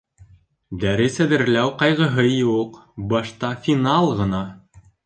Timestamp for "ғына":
4.25-4.47